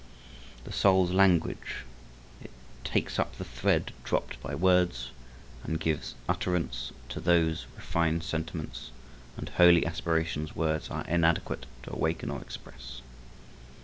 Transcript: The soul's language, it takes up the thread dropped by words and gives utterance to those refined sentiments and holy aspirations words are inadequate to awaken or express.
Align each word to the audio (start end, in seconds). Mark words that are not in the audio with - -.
The 0.63 0.71
soul's 0.71 1.11
language, 1.11 1.85
it 2.43 2.49
takes 2.83 3.19
up 3.19 3.35
the 3.37 3.43
thread 3.43 3.93
dropped 4.03 4.41
by 4.41 4.55
words 4.55 5.11
and 5.63 5.79
gives 5.79 6.15
utterance 6.27 6.91
to 7.09 7.19
those 7.19 7.67
refined 7.75 8.23
sentiments 8.23 8.89
and 9.37 9.47
holy 9.47 9.85
aspirations 9.85 10.55
words 10.55 10.89
are 10.89 11.05
inadequate 11.07 11.67
to 11.83 11.93
awaken 11.93 12.31
or 12.31 12.41
express. 12.41 13.01